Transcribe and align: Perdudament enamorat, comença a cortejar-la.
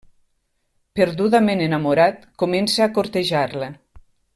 Perdudament 1.01 1.61
enamorat, 1.67 2.27
comença 2.45 2.85
a 2.87 2.91
cortejar-la. 2.99 3.73